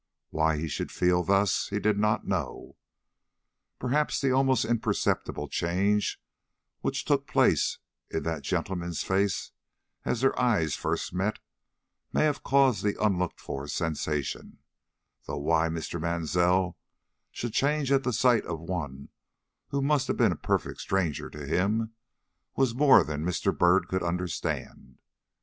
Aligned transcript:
Why 0.31 0.57
he 0.57 0.67
should 0.67 0.91
feel 0.91 1.21
thus 1.21 1.67
he 1.69 1.79
did 1.79 1.99
not 1.99 2.25
know. 2.25 2.75
Perhaps 3.77 4.19
the 4.19 4.31
almost 4.31 4.65
imperceptible 4.65 5.47
change 5.47 6.19
which 6.79 7.05
took 7.05 7.27
place 7.27 7.77
in 8.09 8.23
that 8.23 8.41
gentleman's 8.41 9.03
face 9.03 9.51
as 10.03 10.21
their 10.21 10.35
eyes 10.41 10.75
first 10.75 11.13
met, 11.13 11.37
may 12.11 12.23
have 12.23 12.41
caused 12.41 12.83
the 12.83 12.95
unlooked 12.99 13.39
for 13.39 13.67
sensation; 13.67 14.57
though 15.27 15.37
why 15.37 15.69
Mr. 15.69 16.01
Mansell 16.01 16.79
should 17.29 17.53
change 17.53 17.91
at 17.91 18.01
the 18.03 18.11
sight 18.11 18.43
of 18.47 18.59
one 18.59 19.09
who 19.67 19.83
must 19.83 20.07
have 20.07 20.17
been 20.17 20.31
a 20.31 20.35
perfect 20.35 20.81
stranger 20.81 21.29
to 21.29 21.45
him, 21.45 21.93
was 22.55 22.73
more 22.73 23.03
than 23.03 23.23
Mr. 23.23 23.55
Byrd 23.55 23.87
could 23.87 24.01
understand. 24.01 24.97